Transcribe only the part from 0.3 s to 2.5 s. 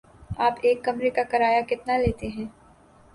آپ ایک کمرے کا کرایہ کتنا لیتے ہیں؟